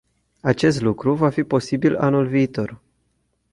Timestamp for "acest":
0.41-0.81